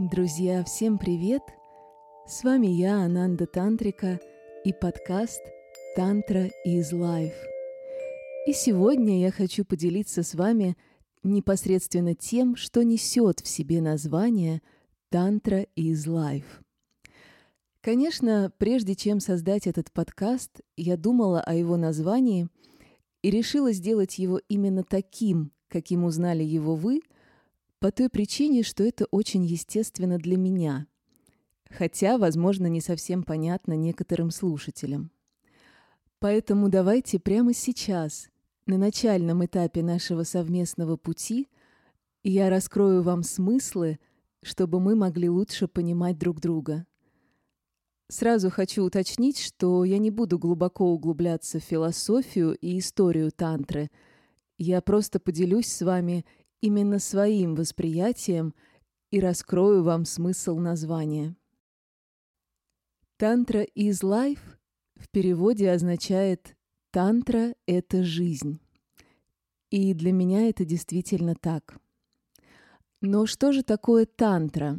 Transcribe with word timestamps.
Друзья, 0.00 0.62
всем 0.62 0.96
привет! 0.96 1.42
С 2.24 2.44
вами 2.44 2.68
я, 2.68 3.02
Ананда 3.02 3.46
Тантрика, 3.46 4.20
и 4.64 4.72
подкаст 4.72 5.42
«Тантра 5.96 6.50
is 6.64 6.92
Life». 6.92 7.34
И 8.46 8.52
сегодня 8.52 9.18
я 9.18 9.32
хочу 9.32 9.64
поделиться 9.64 10.22
с 10.22 10.36
вами 10.36 10.76
непосредственно 11.24 12.14
тем, 12.14 12.54
что 12.54 12.84
несет 12.84 13.40
в 13.40 13.48
себе 13.48 13.80
название 13.80 14.62
«Тантра 15.10 15.66
is 15.74 16.06
Life». 16.06 16.62
Конечно, 17.80 18.52
прежде 18.56 18.94
чем 18.94 19.18
создать 19.18 19.66
этот 19.66 19.90
подкаст, 19.90 20.60
я 20.76 20.96
думала 20.96 21.40
о 21.40 21.54
его 21.54 21.76
названии 21.76 22.46
и 23.22 23.32
решила 23.32 23.72
сделать 23.72 24.20
его 24.20 24.40
именно 24.48 24.84
таким, 24.84 25.50
каким 25.66 26.04
узнали 26.04 26.44
его 26.44 26.76
вы– 26.76 27.00
по 27.78 27.92
той 27.92 28.08
причине, 28.08 28.62
что 28.62 28.84
это 28.84 29.06
очень 29.10 29.44
естественно 29.44 30.18
для 30.18 30.36
меня, 30.36 30.86
хотя, 31.70 32.18
возможно, 32.18 32.66
не 32.66 32.80
совсем 32.80 33.22
понятно 33.22 33.74
некоторым 33.74 34.30
слушателям. 34.30 35.10
Поэтому 36.18 36.68
давайте 36.68 37.20
прямо 37.20 37.54
сейчас, 37.54 38.28
на 38.66 38.76
начальном 38.76 39.44
этапе 39.44 39.82
нашего 39.82 40.24
совместного 40.24 40.96
пути, 40.96 41.48
я 42.24 42.50
раскрою 42.50 43.02
вам 43.02 43.22
смыслы, 43.22 43.98
чтобы 44.42 44.80
мы 44.80 44.96
могли 44.96 45.28
лучше 45.28 45.68
понимать 45.68 46.18
друг 46.18 46.40
друга. 46.40 46.86
Сразу 48.08 48.50
хочу 48.50 48.84
уточнить, 48.84 49.38
что 49.38 49.84
я 49.84 49.98
не 49.98 50.10
буду 50.10 50.38
глубоко 50.38 50.92
углубляться 50.92 51.60
в 51.60 51.64
философию 51.64 52.54
и 52.54 52.78
историю 52.78 53.30
тантры. 53.30 53.90
Я 54.56 54.80
просто 54.80 55.20
поделюсь 55.20 55.68
с 55.68 55.82
вами 55.82 56.24
именно 56.60 56.98
своим 56.98 57.54
восприятием 57.54 58.54
и 59.10 59.20
раскрою 59.20 59.82
вам 59.82 60.04
смысл 60.04 60.58
названия. 60.58 61.36
Тантра 63.16 63.64
is 63.74 64.02
life 64.02 64.58
в 64.96 65.08
переводе 65.10 65.70
означает 65.70 66.56
«тантра— 66.90 67.54
это 67.66 68.02
жизнь». 68.02 68.60
И 69.70 69.92
для 69.92 70.12
меня 70.12 70.48
это 70.48 70.64
действительно 70.64 71.34
так. 71.34 71.78
Но 73.00 73.26
что 73.26 73.52
же 73.52 73.62
такое 73.62 74.06
тантра? 74.06 74.78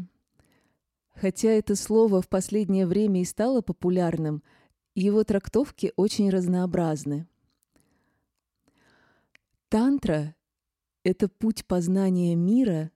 Хотя 1.13 1.49
это 1.49 1.75
слово 1.75 2.21
в 2.21 2.27
последнее 2.27 2.87
время 2.87 3.21
и 3.21 3.25
стало 3.25 3.61
популярным, 3.61 4.43
его 4.95 5.23
трактовки 5.23 5.93
очень 5.95 6.29
разнообразны. 6.29 7.27
Тантра 9.69 10.35
это 11.03 11.29
путь 11.29 11.65
познания 11.65 12.35
мира 12.35 12.91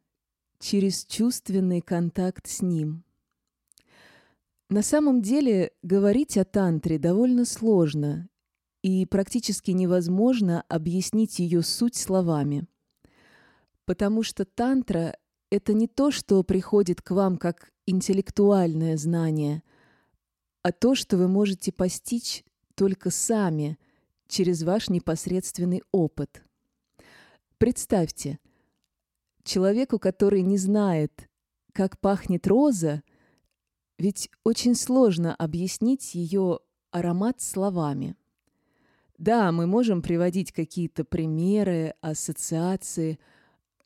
через 0.60 1.06
чувственный 1.06 1.82
контакт 1.82 2.48
с 2.48 2.62
ним. 2.62 3.04
На 4.70 4.82
самом 4.82 5.22
деле 5.22 5.72
говорить 5.84 6.38
о 6.38 6.46
тантре 6.46 6.98
довольно 6.98 7.46
сложно, 7.46 8.30
и 8.82 9.06
практически 9.06 9.72
невозможно 9.72 10.64
объяснить 10.68 11.40
ее 11.40 11.62
суть 11.62 11.96
словами. 11.96 12.68
Потому 13.86 14.24
что 14.24 14.46
тантра— 14.46 15.18
это 15.50 15.74
не 15.74 15.88
то, 15.88 16.12
что 16.12 16.44
приходит 16.44 17.02
к 17.02 17.12
вам 17.12 17.38
как 17.38 17.72
интеллектуальное 17.86 18.98
знание, 18.98 19.64
а 20.64 20.72
то, 20.72 20.96
что 20.96 21.18
вы 21.18 21.28
можете 21.28 21.72
постичь 21.72 22.44
только 22.76 23.10
сами 23.10 23.78
через 24.28 24.64
ваш 24.64 24.90
непосредственный 24.90 25.84
опыт— 25.92 26.44
Представьте, 27.64 28.40
человеку, 29.46 29.98
который 29.98 30.42
не 30.42 30.58
знает, 30.58 31.30
как 31.72 31.98
пахнет 31.98 32.46
роза, 32.46 33.04
ведь 33.98 34.30
очень 34.44 34.76
сложно 34.76 35.34
объяснить 35.34 36.14
ее 36.14 36.60
аромат 36.92 37.40
словами. 37.40 38.18
Да, 39.18 39.54
мы 39.54 39.66
можем 39.66 40.02
приводить 40.02 40.52
какие-то 40.52 41.06
примеры, 41.06 41.94
ассоциации, 42.02 43.18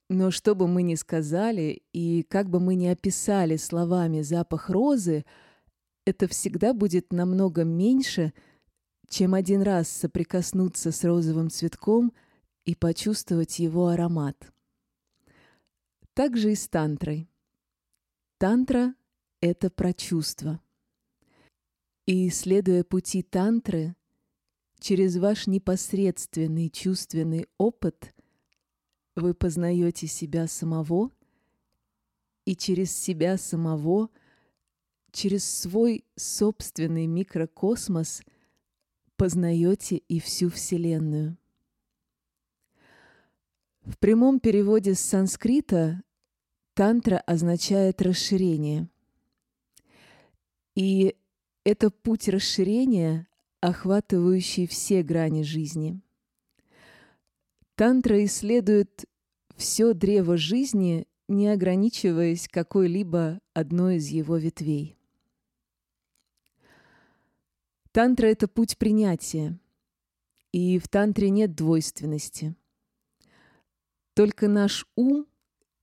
но 0.09 0.31
что 0.31 0.55
бы 0.55 0.67
мы 0.67 0.81
ни 0.81 0.95
сказали 0.95 1.83
и 1.93 2.23
как 2.23 2.49
бы 2.49 2.59
мы 2.59 2.73
ни 2.73 2.87
описали 2.87 3.57
словами 3.57 4.23
запах 4.23 4.71
розы, 4.71 5.23
это 6.03 6.27
всегда 6.27 6.73
будет 6.73 7.13
намного 7.13 7.63
меньше, 7.63 8.33
чем 9.07 9.35
один 9.35 9.61
раз 9.61 9.87
соприкоснуться 9.87 10.91
с 10.91 11.03
розовым 11.03 11.51
цветком– 11.51 12.11
и 12.67 12.75
почувствовать 12.75 13.59
его 13.59 13.87
аромат. 13.87 14.53
Так 16.13 16.35
же 16.35 16.51
и 16.51 16.55
с 16.55 16.67
тантрой. 16.67 17.29
Тантра— 18.37 18.93
это 19.41 19.69
про 19.69 19.93
чувства. 19.93 20.61
И, 22.05 22.29
следуя 22.29 22.83
пути 22.83 23.23
тантры, 23.23 23.95
через 24.79 25.15
ваш 25.15 25.47
непосредственный 25.47 26.69
чувственный 26.69 27.47
опыт 27.57 28.13
вы 29.15 29.33
познаете 29.33 30.07
себя 30.07 30.45
самого, 30.47 31.11
и 32.43 32.53
через 32.53 32.91
себя 32.91 33.37
самого, 33.37 34.09
через 35.11 35.49
свой 35.49 36.03
собственный 36.17 37.07
микрокосмос 37.07 38.23
познаете 39.15 39.95
и 39.95 40.19
всю 40.19 40.49
Вселенную. 40.49 41.37
В 43.87 43.99
прямом 43.99 44.41
переводе 44.41 44.95
с 44.95 44.99
санскрита 44.99 46.03
тантра 46.73 47.19
означает 47.19 48.01
расширение. 48.01 48.89
И 50.75 51.15
это 51.63 51.89
путь 51.89 52.27
расширения, 52.27 53.29
охватывающий 53.61 54.67
все 54.67 55.03
грани 55.03 55.43
жизни. 55.43 56.01
Тантра 57.75 58.25
исследует 58.25 59.05
все 59.55 59.93
древо 59.93 60.35
жизни, 60.35 61.07
не 61.29 61.47
ограничиваясь 61.47 62.49
какой-либо 62.49 63.39
одной 63.53 63.97
из 63.97 64.09
его 64.09 64.35
ветвей. 64.35 64.97
Тантра— 67.93 68.25
это 68.27 68.49
путь 68.49 68.77
принятия, 68.77 69.57
и 70.51 70.77
в 70.77 70.89
тантре 70.89 71.29
нет 71.29 71.55
двойственности— 71.55 72.53
только 74.17 74.47
наш 74.47 74.87
ум 74.95 75.27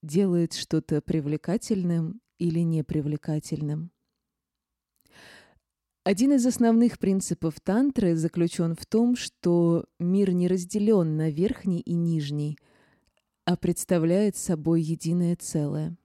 делает 0.02 0.54
что-то 0.54 1.00
привлекательным 1.00 2.20
или 2.38 2.58
непривлекательным. 2.64 3.92
Один 6.02 6.32
из 6.32 6.44
основных 6.44 6.98
принципов 6.98 7.60
тантры 7.60 8.16
заключен 8.16 8.74
в 8.74 8.86
том, 8.86 9.14
что 9.14 9.84
мир 10.00 10.32
не 10.32 10.48
разделен 10.48 11.16
на 11.16 11.30
верхний 11.30 11.78
и 11.78 11.94
нижний, 11.94 12.58
а 13.44 13.56
представляет 13.56 14.36
собой 14.36 14.82
единое 14.82 15.36
целое. 15.36 15.96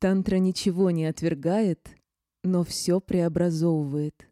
Тантра 0.00 0.38
ничего 0.38 0.90
не 0.90 1.04
отвергает, 1.06 1.88
но 2.42 2.64
все 2.64 3.00
преобразовывает. 3.00 4.28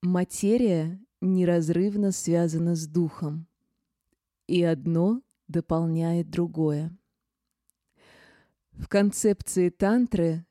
Материя 0.00 1.00
неразрывно 1.20 2.12
связана 2.12 2.76
с 2.76 2.86
духом 2.86 3.48
и 4.46 4.62
одно 4.62 5.22
дополняет 5.48 6.30
другое. 6.30 6.96
В 8.72 8.88
концепции 8.88 9.70
тантры 9.70 10.44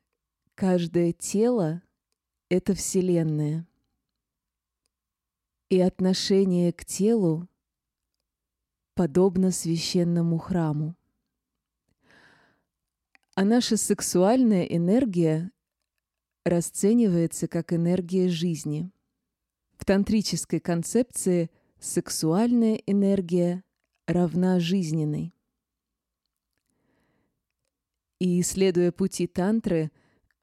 каждое 0.55 1.11
тело— 1.11 1.81
это 2.49 2.73
Вселенная. 2.73 3.67
И 5.69 5.79
отношение 5.79 6.71
к 6.71 6.85
телу 6.85 7.49
подобно 8.93 9.51
священному 9.51 10.37
храму. 10.37 10.95
А 13.35 13.43
наша 13.43 13.77
сексуальная 13.77 14.63
энергия 14.65 15.51
расценивается 16.45 17.47
как 17.47 17.73
энергия 17.73 18.29
жизни. 18.29 18.91
В 19.77 19.85
тантрической 19.85 20.59
концепции 20.59 21.49
сексуальная 21.79 22.75
энергия 22.85 23.63
равна 24.07 24.59
жизненной. 24.59 25.33
И, 28.19 28.41
исследуя 28.41 28.91
пути 28.91 29.27
тантры, 29.27 29.91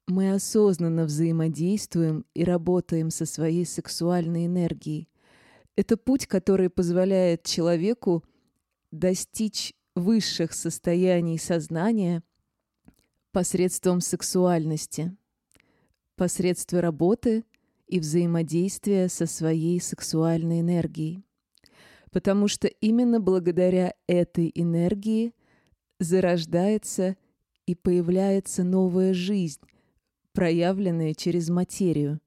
мы 0.07 0.33
осознанно 0.33 1.05
взаимодействуем 1.05 2.25
и 2.33 2.43
работаем 2.43 3.09
со 3.09 3.25
своей 3.25 3.65
сексуальной 3.65 4.45
энергией. 4.45 5.07
Это 5.75 5.97
путь, 5.97 6.27
который 6.27 6.69
позволяет 6.69 7.43
человеку 7.43 8.23
достичь 8.91 9.73
высших 9.95 10.53
состояний 10.53 11.39
сознания 11.39 12.23
посредством 13.31 14.01
сексуальности, 14.01 15.15
посредством 16.15 16.81
работы 16.81 17.45
и 17.87 17.99
взаимодействия 17.99 19.07
со 19.07 19.25
своей 19.25 19.79
сексуальной 19.79 20.59
энергией 20.59 21.23
потому 22.11 22.47
что 22.47 22.67
именно 22.67 23.19
благодаря 23.19 23.93
этой 24.07 24.51
энергии 24.53 25.33
зарождается 25.99 27.15
и 27.65 27.75
появляется 27.75 28.63
новая 28.63 29.13
жизнь, 29.13 29.61
проявленная 30.33 31.13
через 31.13 31.49
материю, 31.49 32.19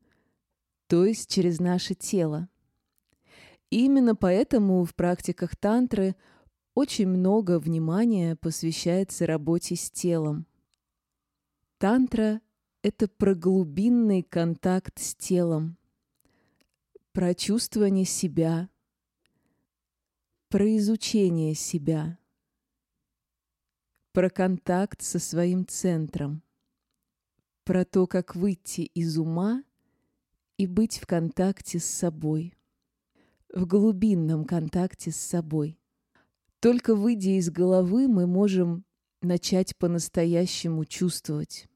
то 0.86 1.04
есть 1.04 1.30
через 1.30 1.60
наше 1.60 1.94
тело. 1.94 2.48
И 3.70 3.84
именно 3.84 4.14
поэтому 4.14 4.84
в 4.84 4.94
практиках 4.94 5.56
тантры 5.56 6.14
очень 6.74 7.08
много 7.08 7.58
внимания 7.58 8.36
посвящается 8.36 9.26
работе 9.26 9.76
с 9.76 9.90
телом. 9.90 10.46
Тантра— 11.78 12.40
это 12.82 13.08
про 13.08 13.34
глубинный 13.34 14.22
контакт 14.22 14.98
с 14.98 15.14
телом, 15.14 15.76
про 17.12 17.34
чувствование 17.34 18.04
себя, 18.04 18.68
про 20.54 20.76
изучение 20.76 21.52
себя, 21.56 22.16
про 24.12 24.30
контакт 24.30 25.02
со 25.02 25.18
своим 25.18 25.66
центром, 25.66 26.44
про 27.64 27.84
то, 27.84 28.06
как 28.06 28.36
выйти 28.36 28.82
из 28.82 29.18
ума 29.18 29.64
и 30.56 30.68
быть 30.68 30.98
в 30.98 31.08
контакте 31.08 31.80
с 31.80 31.84
собой, 31.84 32.54
в 33.52 33.66
глубинном 33.66 34.44
контакте 34.44 35.10
с 35.10 35.16
собой. 35.16 35.76
Только 36.60 36.94
выйдя 36.94 37.30
из 37.30 37.50
головы, 37.50 38.06
мы 38.06 38.28
можем 38.28 38.84
начать 39.22 39.76
по-настоящему 39.76 40.84
чувствовать. 40.84 41.66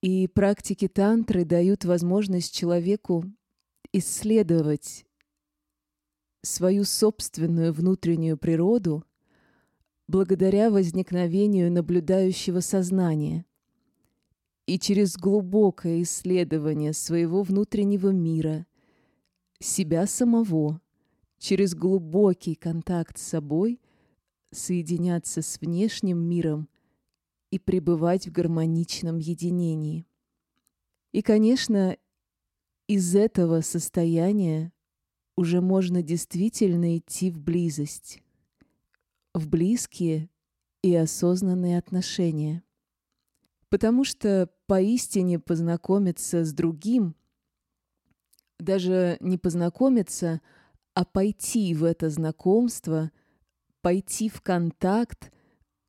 И 0.00 0.28
практики 0.28 0.88
тантры 0.88 1.44
дают 1.44 1.84
возможность 1.84 2.54
человеку 2.54 3.26
исследовать 3.92 5.04
свою 6.42 6.84
собственную 6.84 7.72
внутреннюю 7.72 8.38
природу 8.38 9.04
благодаря 10.08 10.70
возникновению 10.70 11.70
наблюдающего 11.70 12.60
сознания. 12.60 13.46
И 14.66 14.78
через 14.78 15.16
глубокое 15.16 16.02
исследование 16.02 16.92
своего 16.92 17.42
внутреннего 17.42 18.10
мира, 18.10 18.66
себя 19.58 20.06
самого, 20.06 20.80
через 21.38 21.74
глубокий 21.74 22.54
контакт 22.54 23.18
с 23.18 23.22
собой 23.22 23.80
соединяться 24.52 25.42
с 25.42 25.60
внешним 25.60 26.18
миром 26.18 26.68
и 27.50 27.58
пребывать 27.58 28.26
в 28.28 28.32
гармоничном 28.32 29.18
единении. 29.18 30.06
И, 31.12 31.22
конечно, 31.22 31.96
из 32.86 33.14
этого 33.14 33.60
состояния 33.60 34.72
уже 35.40 35.62
можно 35.62 36.02
действительно 36.02 36.98
идти 36.98 37.30
в 37.30 37.40
близость, 37.40 38.22
в 39.32 39.48
близкие 39.48 40.28
и 40.82 40.94
осознанные 40.94 41.78
отношения. 41.78 42.62
Потому 43.70 44.04
что 44.04 44.50
поистине 44.66 45.38
познакомиться 45.38 46.44
с 46.44 46.52
другим, 46.52 47.16
даже 48.58 49.16
не 49.20 49.38
познакомиться, 49.38 50.42
а 50.92 51.06
пойти 51.06 51.74
в 51.74 51.84
это 51.84 52.10
знакомство, 52.10 53.10
пойти 53.80 54.28
в 54.28 54.42
контакт, 54.42 55.32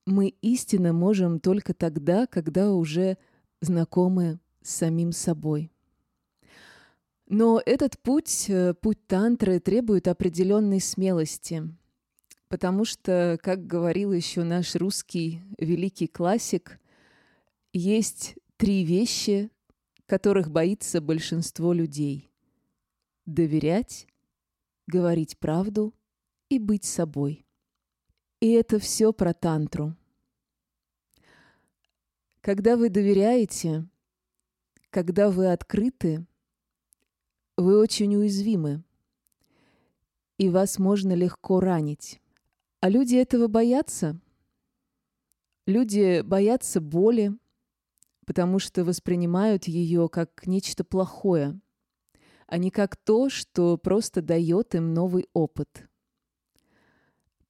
мы 0.06 0.30
истинно 0.30 0.94
можем 0.94 1.42
только 1.42 1.74
тогда, 1.74 2.26
когда 2.26 2.72
уже 2.72 3.18
знакомы 3.60 4.40
с 4.62 4.76
самим 4.76 5.12
собой. 5.12 5.74
Но 7.34 7.62
этот 7.66 7.98
путь, 7.98 8.50
э, 8.50 8.74
путь 8.74 9.08
тантры, 9.08 9.62
требует 9.62 10.10
определенной 10.10 10.82
смелости, 10.82 11.64
потому 12.50 12.84
что, 12.84 13.40
как 13.42 13.66
говорил 13.66 14.12
еще 14.12 14.44
наш 14.44 14.76
русский 14.76 15.42
великий 15.58 16.08
классик, 16.08 16.78
есть 17.72 18.36
три 18.58 18.84
вещи, 18.84 19.50
которых 20.08 20.52
боится 20.52 21.00
большинство 21.00 21.72
людей. 21.72 22.30
Доверять, 23.26 24.08
говорить 24.86 25.38
правду 25.38 25.94
и 26.50 26.60
быть 26.60 26.84
собой. 26.84 27.46
И 28.42 28.52
это 28.52 28.78
все 28.78 29.14
про 29.14 29.34
тантру. 29.34 29.96
Когда 32.42 32.76
вы 32.76 32.90
доверяете, 32.90 33.88
когда 34.90 35.30
вы 35.30 35.50
открыты, 35.54 36.26
вы 37.58 37.80
очень 37.80 38.16
уязвимы, 38.16 38.84
и 40.38 40.50
вас 40.50 40.80
можно 40.80 41.14
легко 41.14 41.60
ранить. 41.60 42.22
А 42.80 42.90
люди 42.90 43.16
этого 43.16 43.48
боятся. 43.48 44.20
Люди 45.68 46.22
боятся 46.22 46.82
боли, 46.82 47.38
потому 48.26 48.58
что 48.58 48.84
воспринимают 48.84 49.66
ее 49.66 50.10
как 50.10 50.48
нечто 50.48 50.84
плохое, 50.84 51.60
а 52.48 52.58
не 52.58 52.72
как 52.72 52.96
то, 52.96 53.30
что 53.30 53.78
просто 53.78 54.22
дает 54.22 54.74
им 54.74 54.94
новый 54.94 55.28
опыт. 55.34 55.88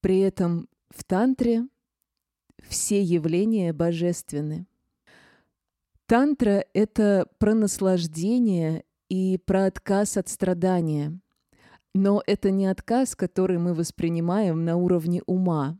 При 0.01 0.19
этом 0.19 0.67
в 0.89 1.03
тантре 1.03 1.67
все 2.67 3.01
явления 3.01 3.71
божественны. 3.71 4.67
Тантра— 6.07 6.65
это 6.73 7.27
про 7.37 7.53
наслаждение 7.53 8.83
и 9.11 9.37
про 9.37 9.65
отказ 9.65 10.15
от 10.15 10.29
страдания. 10.29 11.19
Но 11.93 12.23
это 12.25 12.49
не 12.49 12.65
отказ, 12.67 13.13
который 13.13 13.57
мы 13.57 13.73
воспринимаем 13.73 14.63
на 14.63 14.77
уровне 14.77 15.21
ума. 15.25 15.77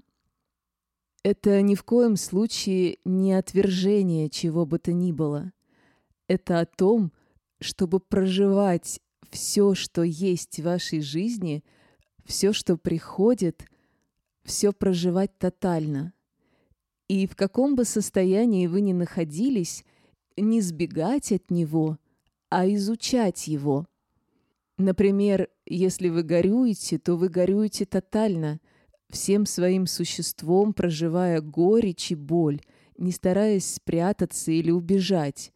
Это 1.24 1.62
ни 1.62 1.76
в 1.76 1.86
коем 1.86 2.18
случае 2.18 2.98
не 3.06 3.32
отвержение 3.32 4.30
чего 4.30 4.66
бы 4.66 4.80
то 4.80 4.92
ни 4.92 5.14
было. 5.14 5.54
Это 6.28 6.60
о 6.60 6.66
том, 6.66 7.14
чтобы 7.62 8.02
проживать 8.02 9.00
все, 9.30 9.76
что 9.76 10.04
есть 10.04 10.60
в 10.60 10.64
вашей 10.64 11.00
жизни, 11.00 11.64
все, 12.26 12.52
что 12.52 12.76
приходит, 12.76 13.66
все 14.44 14.74
проживать 14.74 15.38
тотально. 15.38 16.12
И 17.08 17.28
в 17.28 17.38
каком 17.38 17.76
бы 17.76 17.86
состоянии 17.86 18.68
вы 18.68 18.82
ни 18.82 18.92
находились, 18.92 19.86
не 20.36 20.60
сбегать 20.60 21.32
от 21.32 21.50
него– 21.50 21.98
а 22.52 22.68
изучать 22.68 23.48
его. 23.48 23.88
Например, 24.78 25.48
если 25.66 26.10
вы 26.10 26.22
горюете, 26.22 27.00
то 27.00 27.16
вы 27.16 27.30
горюете 27.30 27.86
тотально, 27.86 28.60
всем 29.10 29.46
своим 29.46 29.88
существом 29.88 30.74
проживая 30.74 31.40
горечь 31.42 32.12
и 32.12 32.16
боль, 32.16 32.62
не 32.98 33.12
стараясь 33.12 33.76
спрятаться 33.76 34.52
или 34.52 34.70
убежать. 34.70 35.54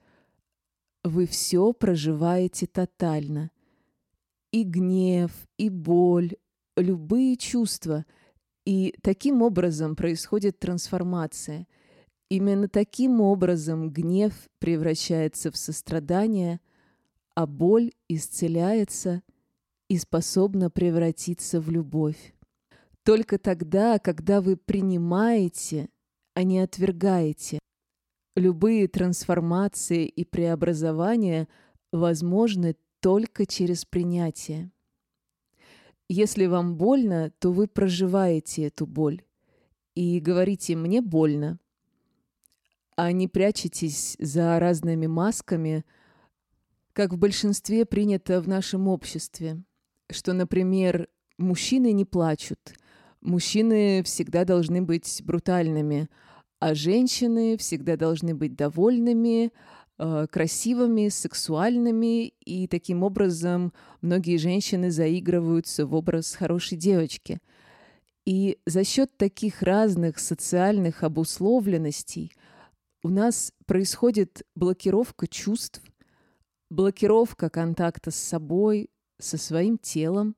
Вы 1.04 1.28
все 1.28 1.74
проживаете 1.74 2.66
тотально. 2.66 3.52
И 4.52 4.64
гнев, 4.64 5.32
и 5.58 5.70
боль, 5.70 6.36
любые 6.78 7.36
чувства. 7.36 8.06
И 8.66 8.96
таким 9.02 9.42
образом 9.42 9.98
происходит 9.98 10.60
трансформация. 10.60 11.68
Именно 12.30 12.70
таким 12.70 13.20
образом 13.20 13.92
гнев 13.92 14.34
превращается 14.60 15.52
в 15.52 15.58
сострадание– 15.58 16.62
а 17.36 17.46
боль 17.46 17.92
исцеляется 18.08 19.22
и 19.90 19.98
способна 19.98 20.70
превратиться 20.70 21.60
в 21.60 21.70
любовь. 21.70 22.34
Только 23.04 23.38
тогда, 23.38 24.00
когда 24.00 24.42
вы 24.42 24.58
принимаете, 24.58 25.90
а 26.34 26.44
не 26.44 26.60
отвергаете, 26.60 27.60
любые 28.36 28.88
трансформации 28.88 30.06
и 30.06 30.24
преобразования 30.24 31.48
возможны 31.92 32.76
только 33.00 33.46
через 33.46 33.86
принятие. 33.86 34.72
Если 36.08 36.46
вам 36.46 36.78
больно, 36.78 37.32
то 37.40 37.52
вы 37.52 37.68
проживаете 37.68 38.68
эту 38.68 38.88
боль 38.88 39.24
и 39.94 40.20
говорите 40.20 40.76
«мне 40.76 41.02
больно», 41.02 41.60
а 42.98 43.12
не 43.12 43.28
прячетесь 43.28 44.16
за 44.20 44.58
разными 44.58 45.06
масками– 45.06 45.84
как 46.96 47.12
в 47.12 47.18
большинстве 47.18 47.86
принято 47.86 48.42
в 48.42 48.48
нашем 48.48 48.88
обществе, 48.88 49.62
что, 50.10 50.32
например, 50.32 51.10
мужчины 51.38 51.92
не 51.92 52.06
плачут, 52.06 52.60
мужчины 53.20 54.02
всегда 54.04 54.46
должны 54.46 54.82
быть 54.82 55.22
брутальными, 55.26 56.08
а 56.60 56.74
женщины 56.74 57.58
всегда 57.58 57.98
должны 57.98 58.34
быть 58.34 58.56
довольными, 58.56 59.52
э, 59.98 60.28
красивыми, 60.32 61.10
сексуальными, 61.10 62.28
и 62.46 62.66
таким 62.68 63.04
образом 63.04 63.74
многие 64.00 64.38
женщины 64.38 64.90
заигрываются 64.90 65.86
в 65.86 65.94
образ 65.96 66.34
хорошей 66.34 66.78
девочки. 66.78 67.40
И 68.26 68.58
за 68.66 68.86
счет 68.86 69.18
таких 69.18 69.62
разных 69.62 70.18
социальных 70.18 71.04
обусловленностей 71.04 72.32
у 73.04 73.10
нас 73.10 73.52
происходит 73.66 74.44
блокировка 74.56 75.28
чувств, 75.28 75.82
блокировка 76.70 77.50
контакта 77.50 78.12
с 78.12 78.16
собой, 78.16 78.90
со 79.20 79.38
своим 79.38 79.78
телом, 79.78 80.36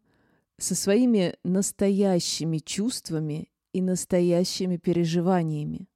со 0.58 0.76
своими 0.76 1.36
настоящими 1.44 2.58
чувствами 2.60 3.50
и 3.74 3.82
настоящими 3.82 4.78
переживаниями. 4.78 5.88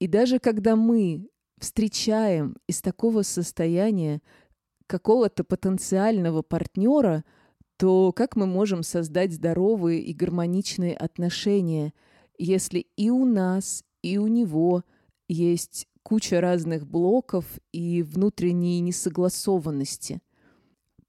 И 0.00 0.06
даже 0.06 0.38
когда 0.38 0.76
мы 0.76 1.28
встречаем 1.58 2.56
из 2.66 2.80
такого 2.80 3.22
состояния 3.22 4.20
какого-то 4.86 5.44
потенциального 5.44 6.42
партнера, 6.42 7.24
то 7.76 8.12
как 8.12 8.36
мы 8.36 8.46
можем 8.46 8.82
создать 8.82 9.32
здоровые 9.32 10.00
и 10.02 10.12
гармоничные 10.12 10.96
отношения, 10.96 11.92
если 12.38 12.86
и 12.96 13.10
у 13.10 13.24
нас, 13.24 13.84
и 14.02 14.18
у 14.18 14.26
него 14.26 14.84
есть 15.28 15.86
куча 16.08 16.40
разных 16.40 16.86
блоков 16.86 17.44
и 17.70 18.02
внутренней 18.02 18.80
несогласованности? 18.80 20.22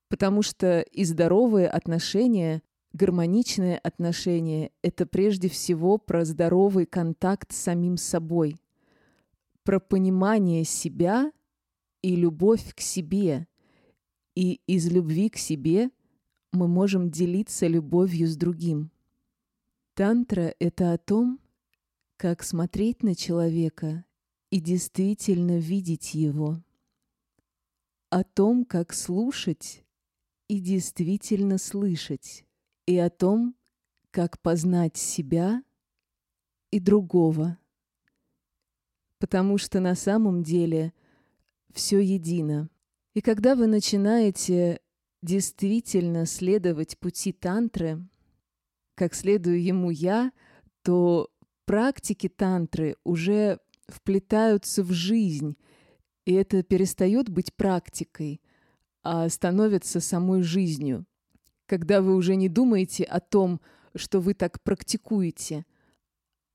Потому 0.10 0.42
что 0.42 0.82
и 0.82 1.06
здоровые 1.06 1.70
отношения, 1.70 2.62
гармоничные 2.92 3.78
отношения— 3.78 4.72
это 4.82 5.06
прежде 5.06 5.48
всего 5.48 6.00
про 6.00 6.26
здоровый 6.26 6.86
контакт 6.86 7.54
с 7.54 7.60
самим 7.60 7.96
собой, 7.96 8.58
про 9.64 9.80
понимание 9.80 10.66
себя 10.66 11.32
и 12.02 12.18
любовь 12.18 12.76
к 12.76 12.82
себе. 12.82 13.48
И 14.36 14.60
из 14.68 14.92
любви 14.92 15.30
к 15.30 15.38
себе 15.38 15.92
мы 16.52 16.68
можем 16.68 17.10
делиться 17.10 17.68
любовью 17.68 18.28
с 18.28 18.36
другим. 18.36 18.92
Тантра— 19.94 20.54
это 20.60 20.92
о 20.92 20.98
том, 20.98 21.40
как 22.18 22.44
смотреть 22.44 23.02
на 23.02 23.16
человека 23.16 24.04
и 24.52 24.60
действительно 24.60 25.58
видеть 25.58 26.14
его. 26.14 26.62
О 28.10 28.24
том, 28.24 28.66
как 28.66 28.94
слушать 28.94 29.84
и 30.48 30.60
действительно 30.60 31.58
слышать. 31.58 32.46
И 32.88 32.98
о 32.98 33.10
том, 33.10 33.56
как 34.12 34.42
познать 34.42 34.98
себя 34.98 35.64
и 36.72 36.80
другого. 36.80 37.60
Потому 39.20 39.58
что 39.58 39.80
на 39.80 39.96
самом 39.96 40.44
деле 40.44 40.94
все 41.72 42.00
едино. 42.00 42.70
И 43.14 43.22
когда 43.22 43.56
вы 43.56 43.68
начинаете 43.68 44.80
действительно 45.22 46.26
следовать 46.26 46.98
пути 46.98 47.32
тантры, 47.32 48.08
как 48.96 49.14
следую 49.14 49.62
ему 49.62 49.92
я, 49.92 50.32
то 50.82 51.30
практики 51.66 52.28
тантры 52.28 52.96
уже 53.04 53.60
вплетаются 53.94 54.84
в 54.84 54.92
жизнь, 54.92 55.56
и 56.26 56.34
это 56.34 56.64
перестает 56.64 57.30
быть 57.30 57.54
практикой, 57.54 58.42
а 59.04 59.30
становится 59.30 60.00
самой 60.00 60.44
жизнью. 60.44 61.06
Когда 61.66 62.02
вы 62.02 62.16
уже 62.16 62.36
не 62.36 62.50
думаете 62.50 63.04
о 63.04 63.20
том, 63.20 63.62
что 63.96 64.20
вы 64.20 64.34
так 64.34 64.62
практикуете, 64.62 65.66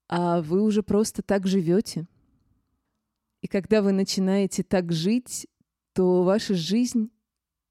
а 0.08 0.42
вы 0.42 0.62
уже 0.62 0.82
просто 0.82 1.22
так 1.22 1.46
живете. 1.46 2.06
И 3.40 3.48
когда 3.48 3.82
вы 3.82 3.92
начинаете 3.92 4.62
так 4.62 4.92
жить, 4.92 5.46
то 5.92 6.22
ваша 6.22 6.54
жизнь 6.54 7.10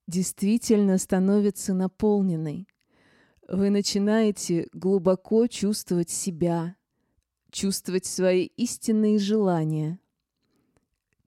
действительно 0.07 0.97
становится 0.97 1.73
наполненной. 1.73 2.67
Вы 3.47 3.69
начинаете 3.69 4.67
глубоко 4.73 5.47
чувствовать 5.47 6.09
себя, 6.09 6.75
чувствовать 7.53 8.05
свои 8.05 8.47
истинные 8.57 9.17
желания, 9.17 9.97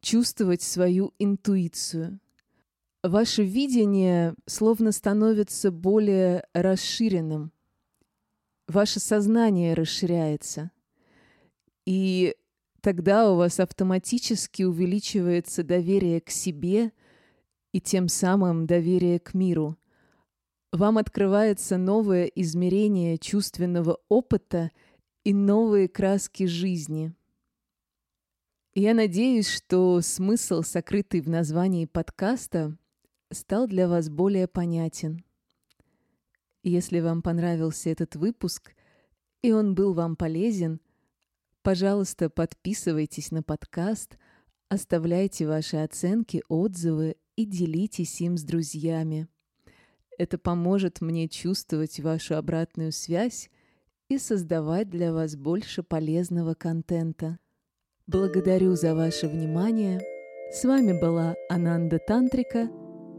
чувствовать 0.03 0.61
свою 0.61 1.15
интуицию. 1.19 2.21
Ваше 3.03 3.43
видение 3.43 4.35
словно 4.45 4.93
становится 4.93 5.71
более 5.71 6.45
расширенным. 6.53 7.51
Ваше 8.69 9.01
сознание 9.01 9.73
расширяется. 9.73 10.71
И 11.87 12.37
тогда 12.83 13.31
у 13.31 13.37
вас 13.37 13.61
автоматически 13.61 14.65
увеличивается 14.65 15.63
доверие 15.63 16.21
к 16.21 16.29
себе– 16.29 16.93
и 17.77 17.81
тем 17.81 18.09
самым 18.09 18.67
доверие 18.67 19.19
к 19.19 19.35
миру. 19.35 19.77
Вам 20.73 20.97
открывается 20.97 21.77
новое 21.77 22.25
измерение 22.25 23.19
чувственного 23.19 23.99
опыта 24.09 24.71
и 25.27 25.35
новые 25.35 25.89
краски 25.89 26.47
жизни. 26.47 27.13
Я 28.75 28.95
надеюсь, 28.95 29.49
что 29.49 30.01
смысл, 30.01 30.63
сокрытый 30.63 31.21
в 31.21 31.29
названии 31.29 31.87
подкаста, 31.87 32.79
стал 33.33 33.67
для 33.67 33.89
вас 33.89 34.09
более 34.09 34.47
понятен. 34.47 35.25
Если 36.63 37.01
вам 37.01 37.23
понравился 37.23 37.91
этот 37.91 38.15
выпуск, 38.15 38.77
и 39.43 39.51
он 39.51 39.75
был 39.75 39.95
вам 39.95 40.15
полезен, 40.15 40.81
пожалуйста, 41.63 42.31
подписывайтесь 42.31 43.33
на 43.33 43.43
подкаст, 43.43 44.19
оставляйте 44.69 45.49
ваши 45.49 45.79
оценки, 45.79 46.45
отзывы 46.47 47.17
и 47.35 47.47
делитесь 47.47 48.21
им 48.21 48.37
с 48.37 48.45
друзьями. 48.45 49.27
Это 50.19 50.39
поможет 50.39 51.01
мне 51.01 51.29
чувствовать 51.29 51.99
вашу 51.99 52.37
обратную 52.37 52.93
связь 52.93 53.51
и 54.09 54.19
создавать 54.19 54.89
для 54.89 55.13
вас 55.13 55.37
больше 55.37 55.83
полезного 55.83 56.55
контента. 56.55 57.39
Благодарю 58.07 58.77
за 58.77 58.95
ваше 58.95 59.27
внимание. 59.29 60.01
С 60.53 60.65
вами 60.65 60.99
была 60.99 61.35
Ананда 61.49 61.99
Тантрика. 61.99 62.71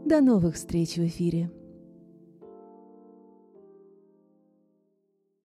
До 0.06 0.20
новых 0.20 0.54
встреч 0.54 0.96
в 0.96 1.06
эфире. 1.06 1.50